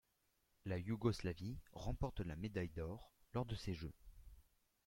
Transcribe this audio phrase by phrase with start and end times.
[0.65, 3.93] La Yougoslavie remporte la médaille d'or lors de ces Jeux.